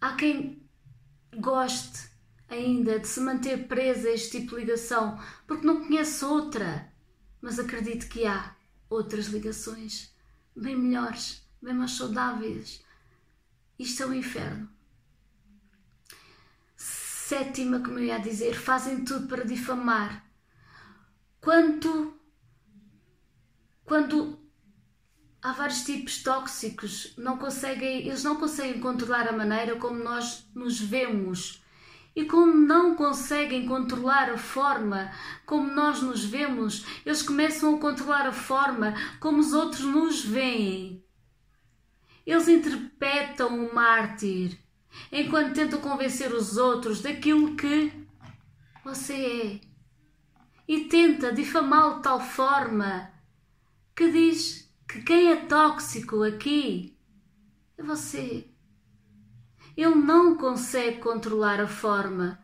Há 0.00 0.14
quem 0.14 0.68
goste 1.38 2.15
ainda 2.48 2.98
de 2.98 3.08
se 3.08 3.20
manter 3.20 3.66
presa 3.66 4.08
a 4.08 4.12
este 4.12 4.40
tipo 4.40 4.54
de 4.54 4.62
ligação, 4.62 5.18
porque 5.46 5.66
não 5.66 5.84
conhece 5.84 6.24
outra. 6.24 6.92
Mas 7.40 7.58
acredito 7.58 8.08
que 8.08 8.26
há 8.26 8.54
outras 8.88 9.26
ligações 9.26 10.14
bem 10.54 10.76
melhores, 10.76 11.46
bem 11.60 11.74
mais 11.74 11.92
saudáveis. 11.92 12.82
Isto 13.78 14.04
é 14.04 14.06
um 14.06 14.14
inferno. 14.14 14.68
Sétima, 16.76 17.80
como 17.80 17.98
eu 17.98 18.04
ia 18.04 18.18
dizer, 18.18 18.54
fazem 18.54 19.04
tudo 19.04 19.26
para 19.26 19.44
difamar. 19.44 20.24
Quanto 21.40 22.16
quando 23.84 24.38
há 25.40 25.52
vários 25.52 25.84
tipos 25.84 26.22
tóxicos, 26.22 27.14
não 27.16 27.38
conseguem, 27.38 28.08
eles 28.08 28.24
não 28.24 28.36
conseguem 28.36 28.80
controlar 28.80 29.28
a 29.28 29.32
maneira 29.32 29.76
como 29.76 30.02
nós 30.02 30.44
nos 30.52 30.80
vemos 30.80 31.62
e 32.16 32.24
como 32.24 32.54
não 32.54 32.96
conseguem 32.96 33.66
controlar 33.66 34.30
a 34.30 34.38
forma 34.38 35.12
como 35.44 35.70
nós 35.70 36.00
nos 36.00 36.24
vemos, 36.24 36.86
eles 37.04 37.22
começam 37.22 37.74
a 37.74 37.78
controlar 37.78 38.26
a 38.26 38.32
forma 38.32 38.94
como 39.20 39.38
os 39.38 39.52
outros 39.52 39.84
nos 39.84 40.24
veem. 40.24 41.04
Eles 42.24 42.48
interpretam 42.48 43.48
o 43.48 43.74
mártir 43.74 44.58
enquanto 45.12 45.54
tentam 45.54 45.78
convencer 45.78 46.32
os 46.32 46.56
outros 46.56 47.02
daquilo 47.02 47.54
que 47.54 47.92
você 48.82 49.12
é. 49.14 49.60
E 50.66 50.84
tenta 50.86 51.32
difamá-lo 51.32 51.96
de 51.96 52.02
tal 52.02 52.18
forma 52.18 53.12
que 53.94 54.10
diz 54.10 54.74
que 54.88 55.02
quem 55.02 55.30
é 55.32 55.36
tóxico 55.36 56.22
aqui 56.22 56.96
é 57.76 57.82
você. 57.82 58.55
Ele 59.76 59.94
não 59.94 60.36
consegue 60.36 60.98
controlar 60.98 61.60
a 61.60 61.66
forma 61.66 62.38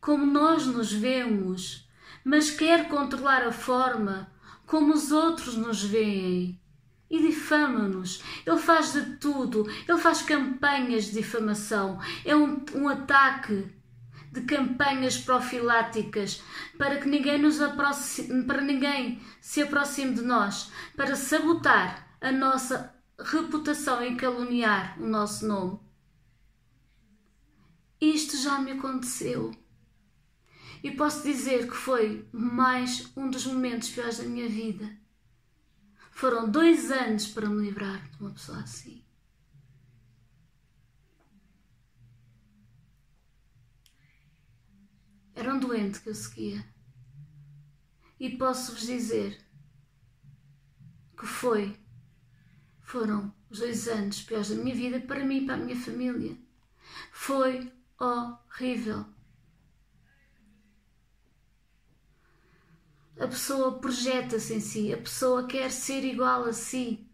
como 0.00 0.26
nós 0.26 0.66
nos 0.66 0.92
vemos, 0.92 1.88
mas 2.24 2.50
quer 2.50 2.88
controlar 2.88 3.42
a 3.42 3.52
forma 3.52 4.30
como 4.66 4.92
os 4.92 5.12
outros 5.12 5.56
nos 5.56 5.82
veem. 5.82 6.60
E 7.08 7.20
difama-nos. 7.20 8.20
Ele 8.44 8.58
faz 8.58 8.92
de 8.92 9.16
tudo. 9.18 9.68
Ele 9.88 9.98
faz 9.98 10.22
campanhas 10.22 11.04
de 11.04 11.12
difamação. 11.12 12.00
É 12.24 12.34
um, 12.34 12.64
um 12.74 12.88
ataque 12.88 13.64
de 14.32 14.40
campanhas 14.42 15.16
profiláticas 15.16 16.42
para 16.76 16.96
que 16.96 17.08
ninguém 17.08 17.38
nos 17.38 17.60
aproxime, 17.60 18.44
para 18.44 18.60
ninguém 18.60 19.22
se 19.40 19.62
aproxime 19.62 20.14
de 20.14 20.22
nós, 20.22 20.70
para 20.96 21.14
sabotar 21.14 22.08
a 22.20 22.32
nossa 22.32 22.92
reputação 23.18 24.04
e 24.04 24.16
caluniar 24.16 25.00
o 25.00 25.06
nosso 25.06 25.46
nome. 25.46 25.85
Isto 28.00 28.36
já 28.36 28.58
me 28.58 28.72
aconteceu. 28.72 29.54
E 30.82 30.90
posso 30.90 31.22
dizer 31.22 31.66
que 31.66 31.74
foi 31.74 32.28
mais 32.32 33.10
um 33.16 33.30
dos 33.30 33.46
momentos 33.46 33.88
piores 33.88 34.18
da 34.18 34.24
minha 34.24 34.48
vida. 34.48 34.96
Foram 36.10 36.50
dois 36.50 36.90
anos 36.90 37.26
para 37.28 37.48
me 37.48 37.66
livrar 37.66 38.08
de 38.10 38.18
uma 38.20 38.30
pessoa 38.30 38.60
assim. 38.60 39.04
Era 45.34 45.54
um 45.54 45.58
doente 45.58 46.00
que 46.00 46.08
eu 46.08 46.14
seguia. 46.14 46.64
E 48.18 48.30
posso-vos 48.36 48.86
dizer 48.86 49.38
que 51.18 51.26
foi, 51.26 51.78
foram 52.80 53.34
os 53.50 53.58
dois 53.58 53.88
anos 53.88 54.22
piores 54.22 54.48
da 54.48 54.56
minha 54.56 54.74
vida 54.74 55.00
para 55.00 55.24
mim 55.24 55.42
e 55.42 55.46
para 55.46 55.54
a 55.54 55.58
minha 55.58 55.76
família. 55.76 56.36
Foi 57.12 57.70
horrível. 57.98 59.06
A 63.18 63.26
pessoa 63.26 63.78
projeta-se 63.78 64.54
em 64.54 64.60
si, 64.60 64.92
a 64.92 64.98
pessoa 64.98 65.46
quer 65.46 65.70
ser 65.70 66.04
igual 66.04 66.44
a 66.44 66.52
si. 66.52 67.08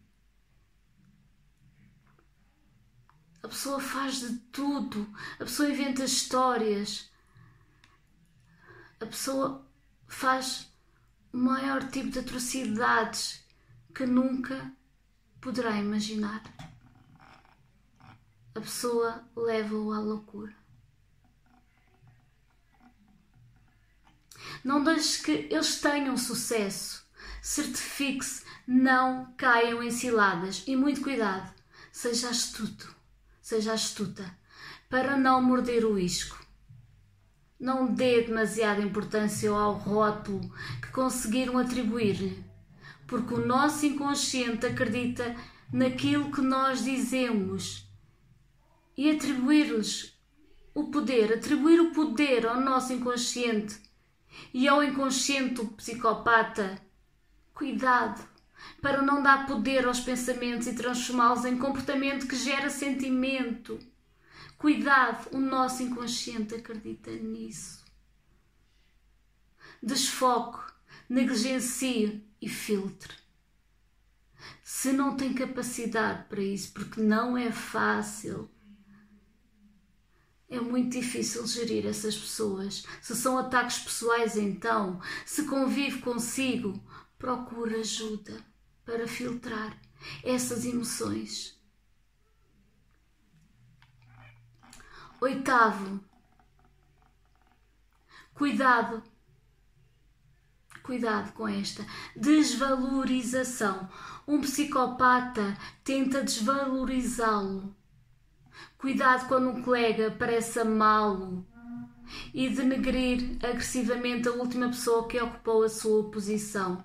A 3.43 3.49
pessoa 3.49 3.81
faz 3.81 4.21
de 4.21 4.37
tudo, 4.51 5.09
a 5.35 5.39
pessoa 5.39 5.69
inventa 5.69 6.05
histórias, 6.05 7.11
a 9.01 9.07
pessoa 9.07 9.67
faz 10.09 10.73
o 11.33 11.37
maior 11.37 11.89
tipo 11.91 12.11
de 12.11 12.21
atrocidades 12.21 13.45
que 13.95 14.07
nunca 14.07 14.73
poderá 15.41 15.77
imaginar. 15.77 16.43
A 18.55 18.61
pessoa 18.61 19.29
leva-o 19.35 19.93
à 19.93 19.99
loucura. 19.99 20.62
Não 24.65 24.85
deixes 24.85 25.17
que 25.17 25.49
eles 25.51 25.81
tenham 25.81 26.17
sucesso. 26.17 27.05
Certifique-se, 27.41 28.45
não 28.67 29.35
caiam 29.37 29.83
em 29.83 29.91
ciladas 29.91 30.63
e 30.67 30.77
muito 30.77 31.01
cuidado. 31.01 31.53
Seja 31.91 32.29
astuto, 32.29 32.95
seja 33.41 33.73
astuta, 33.73 34.25
para 34.89 35.17
não 35.17 35.43
morder 35.43 35.85
o 35.85 35.99
isco. 35.99 36.41
Não 37.59 37.93
dê 37.93 38.23
demasiada 38.23 38.81
importância 38.81 39.51
ao 39.51 39.75
rótulo 39.75 40.41
que 40.81 40.89
conseguiram 40.89 41.59
atribuir-lhe, 41.59 42.45
porque 43.07 43.35
o 43.35 43.47
nosso 43.47 43.85
inconsciente 43.85 44.67
acredita 44.67 45.37
naquilo 45.73 46.31
que 46.31 46.41
nós 46.41 46.85
dizemos 46.85 47.89
e 48.97 49.11
atribuir-lhes 49.11 50.17
o 50.75 50.85
poder, 50.85 51.33
atribuir 51.33 51.81
o 51.81 51.93
poder 51.93 52.47
ao 52.47 52.61
nosso 52.61 52.93
inconsciente 52.93 53.81
e 54.53 54.69
ao 54.69 54.83
inconsciente 54.83 55.65
psicopata, 55.77 56.81
cuidado 57.55 58.33
para 58.81 59.03
não 59.03 59.23
dar 59.23 59.47
poder 59.47 59.87
aos 59.87 60.01
pensamentos 60.01 60.67
e 60.67 60.75
transformá-los 60.75 61.45
em 61.45 61.59
comportamento 61.59 62.27
que 62.27 62.37
gera 62.37 62.71
sentimento. 62.71 63.79
Cuidado, 64.59 65.29
o 65.37 65.41
nosso 65.41 65.83
inconsciente 65.83 66.55
acredita 66.55 67.11
nisso. 67.11 67.85
Desfoque, 69.83 70.73
negligencie 71.09 72.25
e 72.41 72.49
filtre. 72.49 73.15
Se 74.63 74.93
não 74.93 75.17
tem 75.17 75.35
capacidade 75.35 76.29
para 76.29 76.43
isso, 76.43 76.73
porque 76.73 77.01
não 77.01 77.37
é 77.37 77.51
fácil, 77.51 78.51
é 80.53 80.61
muito 80.61 80.93
difícil 80.93 81.47
gerir 81.47 81.87
essas 81.87 82.15
pessoas. 82.15 82.85
Se 83.01 83.17
são 83.17 83.39
ataques 83.39 83.79
pessoais, 83.79 84.37
então, 84.37 85.01
se 85.25 85.45
convive 85.45 86.01
consigo, 86.01 86.79
procura 87.19 87.81
ajuda 87.81 88.37
para 88.85 89.09
filtrar. 89.09 89.77
essas 90.25 90.65
emoções. 90.65 91.57
Oitavo, 95.21 96.01
cuidado, 98.35 99.01
cuidado 100.83 101.33
com 101.33 101.47
esta 101.47 101.87
desvalorização. 102.17 103.89
Um 104.27 104.41
psicopata 104.41 105.57
tenta 105.85 106.25
desvalorizá-lo. 106.25 107.75
Cuidado 108.83 109.29
quando 109.29 109.49
um 109.49 109.63
colega 109.63 110.11
parece 110.19 110.59
amá-lo 110.59 111.47
e 112.35 112.49
denegrir 112.49 113.39
agressivamente 113.41 114.27
a 114.27 114.33
última 114.33 114.67
pessoa 114.67 115.07
que 115.07 115.23
ocupou 115.23 115.63
a 115.63 115.69
sua 115.69 116.11
posição. 116.11 116.85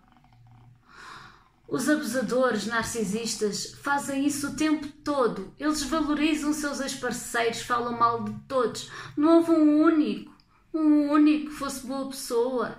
Os 1.67 1.89
abusadores 1.89 2.67
narcisistas 2.67 3.73
fazem 3.81 4.27
isso 4.27 4.49
o 4.49 4.55
tempo 4.55 4.88
todo. 5.03 5.51
Eles 5.57 5.81
valorizam 5.81 6.53
seus 6.53 6.79
ex-parceiros, 6.81 7.63
falam 7.63 7.97
mal 7.97 8.23
de 8.23 8.33
todos. 8.47 8.91
Não 9.17 9.38
houve 9.38 9.49
um 9.53 9.81
único, 9.81 10.31
um 10.71 11.10
único 11.10 11.47
que 11.47 11.55
fosse 11.55 11.88
boa 11.88 12.10
pessoa. 12.10 12.77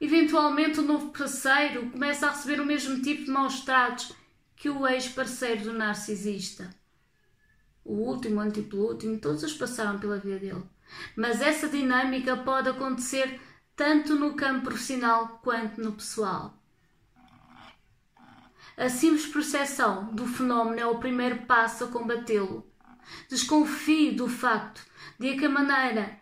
Eventualmente, 0.00 0.80
o 0.80 0.84
novo 0.84 1.12
parceiro 1.12 1.88
começa 1.90 2.26
a 2.26 2.30
receber 2.30 2.60
o 2.60 2.66
mesmo 2.66 3.00
tipo 3.02 3.24
de 3.24 3.30
maus 3.30 3.60
tratos 3.60 4.12
que 4.56 4.68
o 4.68 4.84
ex-parceiro 4.84 5.62
do 5.62 5.72
narcisista. 5.72 6.79
O 7.84 7.94
último, 7.94 8.36
o 8.36 8.40
antepelúltimo, 8.40 9.18
todos 9.18 9.42
os 9.42 9.54
passaram 9.54 9.98
pela 9.98 10.18
vida 10.18 10.38
dele. 10.38 10.62
Mas 11.16 11.40
essa 11.40 11.68
dinâmica 11.68 12.36
pode 12.36 12.68
acontecer 12.68 13.40
tanto 13.74 14.14
no 14.14 14.34
campo 14.34 14.66
profissional 14.66 15.40
quanto 15.42 15.80
no 15.80 15.92
pessoal. 15.92 16.60
A 18.76 18.88
simples 18.88 19.26
percepção 19.26 20.14
do 20.14 20.26
fenómeno 20.26 20.80
é 20.80 20.86
o 20.86 20.98
primeiro 20.98 21.46
passo 21.46 21.84
a 21.84 21.88
combatê-lo. 21.88 22.66
Desconfie 23.28 24.12
do 24.12 24.28
facto 24.28 24.80
de 25.18 25.36
que 25.36 25.46
a 25.46 25.50
maneira 25.50 26.20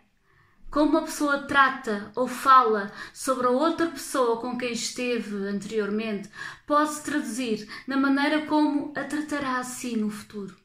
como 0.69 0.91
uma 0.91 1.01
pessoa 1.01 1.43
trata 1.43 2.11
ou 2.15 2.27
fala 2.27 2.91
sobre 3.13 3.47
a 3.47 3.49
outra 3.49 3.87
pessoa 3.87 4.39
com 4.39 4.57
quem 4.57 4.71
esteve 4.71 5.35
anteriormente 5.47 6.29
pode 6.67 6.91
se 6.93 7.03
traduzir 7.03 7.67
na 7.87 7.97
maneira 7.97 8.45
como 8.45 8.93
a 8.95 9.03
tratará 9.03 9.57
assim 9.57 9.97
no 9.97 10.09
futuro. 10.09 10.55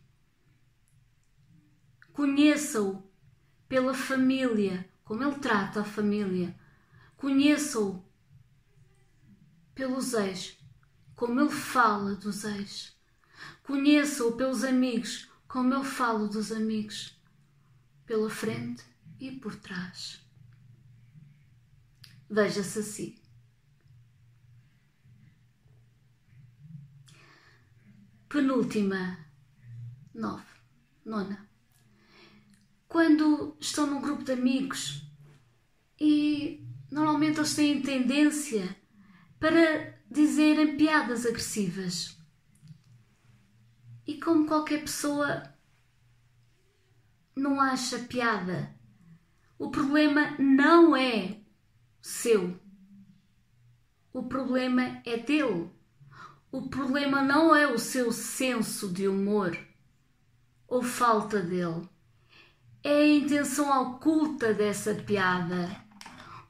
Conheça-o 2.15 3.03
pela 3.69 3.93
família, 3.93 4.89
como 5.03 5.25
ele 5.25 5.35
trata 5.41 5.81
a 5.81 5.85
família. 5.85 6.57
Conheça-o 7.17 8.05
pelos 9.75 10.15
ex, 10.15 10.57
como 11.17 11.41
ele 11.41 11.51
fala 11.51 12.15
dos 12.15 12.45
ex. 12.45 12.97
Conheça-o 13.65 14.37
pelos 14.37 14.63
amigos, 14.63 15.29
como 15.49 15.75
ele 15.75 15.83
fala 15.83 16.29
dos 16.29 16.53
amigos. 16.53 17.21
Pela 18.07 18.31
frente 18.31 18.85
e 19.19 19.33
por 19.33 19.57
trás. 19.57 20.25
Veja-se 22.31 22.79
assim. 22.79 23.19
Penúltima, 28.29 29.19
nove, 30.15 30.47
nona 31.05 31.44
quando 32.95 33.57
estão 33.59 33.89
num 33.89 34.01
grupo 34.01 34.23
de 34.23 34.31
amigos 34.31 35.03
e 36.01 36.65
normalmente 36.93 37.41
eles 37.41 37.53
têm 37.53 37.83
tendência 37.83 38.77
para 39.41 39.99
dizerem 40.09 40.77
piadas 40.77 41.27
agressivas. 41.27 42.17
E 44.07 44.21
como 44.21 44.47
qualquer 44.47 44.83
pessoa 44.83 45.43
não 47.35 47.61
acha 47.61 47.99
piada, 47.99 48.73
o 49.59 49.73
problema 49.73 50.37
não 50.39 50.95
é 50.95 51.41
seu. 52.01 52.57
O 54.13 54.23
problema 54.23 55.03
é 55.05 55.17
dele. 55.17 55.69
O 56.53 56.69
problema 56.69 57.21
não 57.23 57.57
é 57.57 57.67
o 57.67 57.77
seu 57.77 58.13
senso 58.13 58.89
de 58.93 59.09
humor 59.09 59.59
ou 60.69 60.81
falta 60.81 61.41
dele 61.41 61.93
é 62.85 62.97
a 63.01 63.07
intenção 63.07 63.83
oculta 63.83 64.53
dessa 64.53 64.95
piada. 64.95 65.75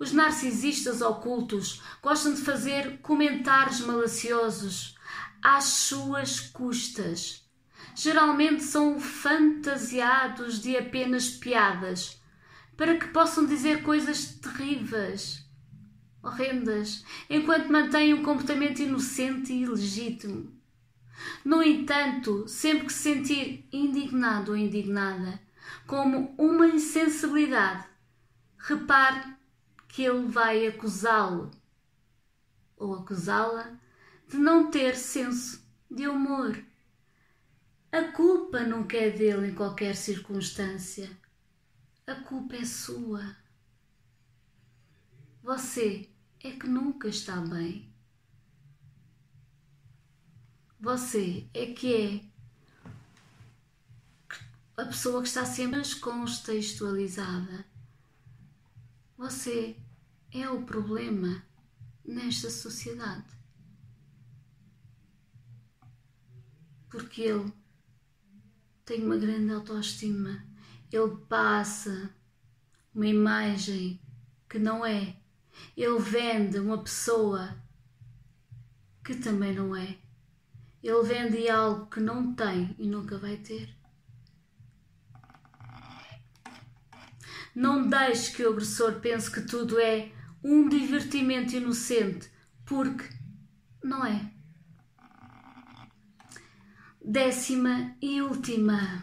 Os 0.00 0.10
narcisistas 0.10 1.00
ocultos 1.00 1.80
gostam 2.02 2.34
de 2.34 2.40
fazer 2.40 2.98
comentários 3.02 3.80
malaciosos 3.80 4.96
às 5.40 5.64
suas 5.64 6.40
custas. 6.40 7.48
Geralmente 7.94 8.64
são 8.64 8.98
fantasiados 8.98 10.60
de 10.60 10.76
apenas 10.76 11.28
piadas 11.28 12.20
para 12.76 12.98
que 12.98 13.06
possam 13.06 13.46
dizer 13.46 13.84
coisas 13.84 14.34
terríveis, 14.34 15.48
horrendas, 16.20 17.04
enquanto 17.30 17.70
mantêm 17.70 18.12
um 18.12 18.24
comportamento 18.24 18.80
inocente 18.80 19.52
e 19.52 19.64
legítimo. 19.64 20.52
No 21.44 21.62
entanto, 21.62 22.48
sempre 22.48 22.86
que 22.86 22.92
se 22.92 23.14
sentir 23.14 23.68
indignado 23.72 24.50
ou 24.50 24.56
indignada, 24.56 25.43
como 25.86 26.34
uma 26.38 26.66
insensibilidade, 26.66 27.86
repare 28.58 29.36
que 29.88 30.02
ele 30.02 30.26
vai 30.26 30.66
acusá-lo 30.66 31.50
ou 32.76 32.94
acusá-la 32.94 33.78
de 34.28 34.36
não 34.38 34.70
ter 34.70 34.96
senso 34.96 35.64
de 35.90 36.08
humor. 36.08 36.62
A 37.92 38.02
culpa 38.12 38.60
nunca 38.60 38.96
é 38.96 39.10
dele 39.10 39.48
em 39.48 39.54
qualquer 39.54 39.94
circunstância. 39.94 41.08
A 42.06 42.14
culpa 42.16 42.56
é 42.56 42.64
sua. 42.64 43.36
Você 45.42 46.10
é 46.40 46.50
que 46.50 46.66
nunca 46.66 47.06
está 47.06 47.36
bem. 47.36 47.94
Você 50.80 51.48
é 51.54 51.66
que 51.66 51.94
é 51.94 52.33
a 54.76 54.84
pessoa 54.84 55.22
que 55.22 55.28
está 55.28 55.44
sempre 55.44 55.80
descontextualizada. 55.80 57.64
Você 59.16 59.76
é 60.32 60.48
o 60.50 60.64
problema 60.64 61.44
nesta 62.04 62.50
sociedade. 62.50 63.32
Porque 66.90 67.22
ele 67.22 67.52
tem 68.84 69.04
uma 69.04 69.16
grande 69.16 69.52
autoestima. 69.52 70.44
Ele 70.90 71.16
passa 71.28 72.12
uma 72.92 73.06
imagem 73.06 74.00
que 74.48 74.58
não 74.58 74.84
é. 74.84 75.16
Ele 75.76 75.98
vende 76.00 76.58
uma 76.58 76.82
pessoa 76.82 77.56
que 79.04 79.14
também 79.14 79.54
não 79.54 79.74
é. 79.74 79.98
Ele 80.82 81.02
vende 81.02 81.48
algo 81.48 81.86
que 81.86 82.00
não 82.00 82.34
tem 82.34 82.74
e 82.78 82.86
nunca 82.88 83.16
vai 83.18 83.36
ter. 83.36 83.83
Não 87.54 87.86
deixe 87.88 88.32
que 88.32 88.42
o 88.44 88.50
agressor 88.50 89.00
pense 89.00 89.30
que 89.30 89.40
tudo 89.40 89.78
é 89.78 90.10
um 90.42 90.68
divertimento 90.68 91.54
inocente, 91.54 92.28
porque 92.66 93.08
não 93.82 94.04
é. 94.04 94.30
Décima 97.00 97.96
e 98.02 98.20
última. 98.20 99.02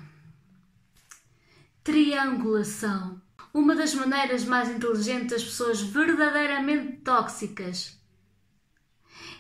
Triangulação. 1.83 3.21
Uma 3.53 3.75
das 3.75 3.93
maneiras 3.93 4.45
mais 4.45 4.69
inteligentes 4.69 5.31
das 5.31 5.43
pessoas 5.43 5.81
verdadeiramente 5.81 6.97
tóxicas 6.97 7.99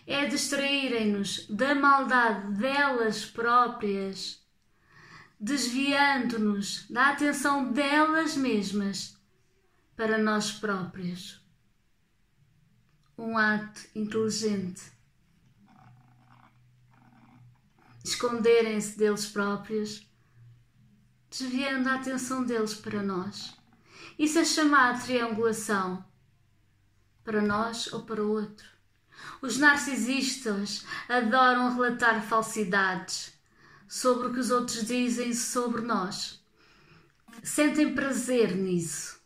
é 0.05 0.25
distraírem-nos 0.25 1.47
da 1.47 1.75
maldade 1.75 2.53
delas 2.53 3.25
próprias 3.25 4.40
desviando-nos 5.41 6.85
da 6.87 7.09
atenção 7.09 7.71
delas 7.73 8.37
mesmas 8.37 9.17
para 9.95 10.19
nós 10.19 10.51
próprios. 10.51 11.43
Um 13.17 13.35
ato 13.35 13.81
inteligente. 13.95 14.91
Esconderem-se 18.03 18.97
deles 18.99 19.25
próprios, 19.25 20.07
desviando 21.29 21.89
a 21.89 21.95
atenção 21.95 22.43
deles 22.43 22.75
para 22.75 23.01
nós. 23.01 23.55
Isso 24.19 24.37
é 24.37 24.45
chamado 24.45 25.03
triangulação. 25.03 26.05
Para 27.23 27.41
nós 27.41 27.91
ou 27.91 28.03
para 28.03 28.23
o 28.23 28.29
outro. 28.29 28.67
Os 29.41 29.57
narcisistas 29.57 30.85
adoram 31.09 31.73
relatar 31.73 32.21
falsidades 32.23 33.30
sobre 33.91 34.27
o 34.27 34.33
que 34.33 34.39
os 34.39 34.51
outros 34.51 34.85
dizem 34.85 35.33
sobre 35.33 35.81
nós. 35.81 36.41
Sentem 37.43 37.93
prazer 37.93 38.55
nisso. 38.55 39.19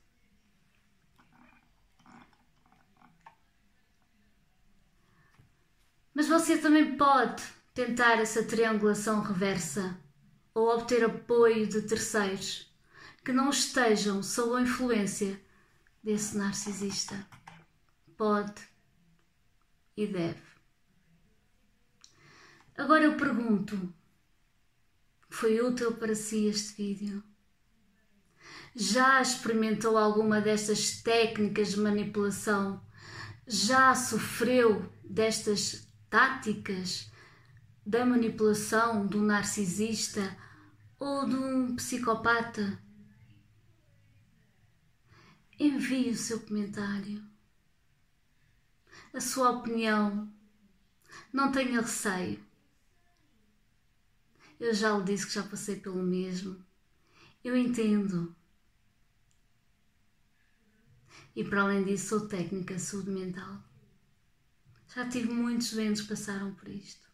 Mas 6.15 6.27
você 6.27 6.57
também 6.57 6.97
pode 6.97 7.43
tentar 7.75 8.13
essa 8.13 8.43
triangulação 8.43 9.21
reversa 9.21 9.99
ou 10.51 10.69
obter 10.69 11.03
apoio 11.03 11.67
de 11.67 11.83
terceiros 11.83 12.67
que 13.23 13.31
não 13.31 13.51
estejam 13.51 14.23
sob 14.23 14.55
a 14.55 14.61
influência 14.61 15.39
desse 16.03 16.35
narcisista. 16.35 17.15
Pode 18.17 18.67
e 19.95 20.07
deve. 20.07 20.41
Agora 22.75 23.03
eu 23.03 23.15
pergunto: 23.15 23.93
foi 25.35 25.59
útil 25.59 25.91
para 25.91 26.15
si 26.15 26.47
este 26.47 26.75
vídeo? 26.75 27.21
Já 28.73 29.21
experimentou 29.21 29.97
alguma 29.97 30.39
destas 30.39 31.01
técnicas 31.01 31.71
de 31.71 31.79
manipulação? 31.81 32.81
Já 33.45 33.93
sofreu 33.93 34.89
destas 35.03 35.89
táticas 36.09 37.11
da 37.85 38.05
manipulação 38.05 39.05
do 39.05 39.21
narcisista 39.21 40.37
ou 40.97 41.27
de 41.27 41.35
um 41.35 41.75
psicopata? 41.75 42.81
Envie 45.59 46.11
o 46.11 46.15
seu 46.15 46.39
comentário, 46.39 47.21
a 49.13 49.19
sua 49.19 49.51
opinião. 49.51 50.33
Não 51.31 51.51
tenha 51.51 51.81
receio. 51.81 52.54
Eu 54.59 54.73
já 54.73 54.97
lhe 54.97 55.03
disse 55.03 55.27
que 55.27 55.33
já 55.33 55.43
passei 55.43 55.77
pelo 55.77 56.01
mesmo. 56.01 56.63
Eu 57.43 57.55
entendo. 57.55 58.35
E 61.35 61.43
para 61.43 61.61
além 61.61 61.83
disso, 61.83 62.19
sou 62.19 62.27
técnica 62.27 62.75
de 62.75 62.81
saúde 62.81 63.11
mental. 63.11 63.61
Já 64.93 65.07
tive 65.09 65.31
muitos 65.31 65.73
doentes 65.73 66.01
que 66.01 66.07
passaram 66.07 66.53
por 66.53 66.69
isto. 66.69 67.05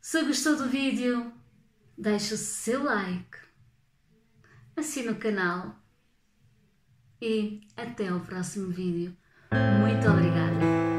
Se 0.00 0.24
gostou 0.24 0.56
do 0.56 0.70
vídeo, 0.70 1.30
deixe 1.96 2.32
o 2.32 2.38
seu 2.38 2.82
like, 2.82 3.38
assine 4.74 5.10
o 5.10 5.18
canal 5.18 5.78
e 7.20 7.60
até 7.76 8.10
o 8.10 8.20
próximo 8.20 8.70
vídeo. 8.70 9.14
Muito 9.82 10.08
obrigada! 10.08 10.97